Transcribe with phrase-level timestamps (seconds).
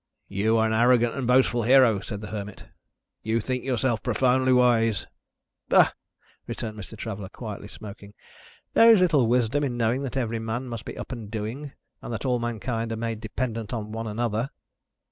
[0.29, 2.65] "You are an arrogant and boastful hero," said the Hermit.
[3.21, 5.05] "You think yourself profoundly wise."
[5.69, 5.89] "Bah!"
[6.47, 6.97] returned Mr.
[6.97, 8.15] Traveller, quietly smoking.
[8.73, 12.11] "There is little wisdom in knowing that every man must be up and doing, and
[12.11, 14.49] that all mankind are made dependent on one another."